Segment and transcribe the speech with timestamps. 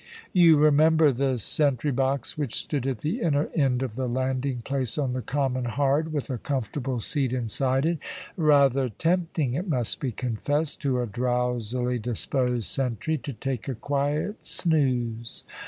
[0.33, 4.97] You remember the sentry box which stood at the inner end of the landing place
[4.97, 7.99] on the Common Hard, with a comfortable seat inside it,
[8.35, 14.43] rather tempting, it must be confessed, to a drowsily disposed sentry to take a quiet
[14.43, 15.43] snooze.